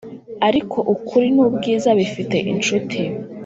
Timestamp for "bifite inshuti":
1.99-2.99